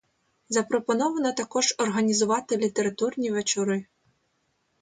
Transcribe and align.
Запропоновано 0.49 1.31
також 1.31 1.75
організувати 1.77 2.57
літературні 2.57 3.31
вечори. 3.31 3.85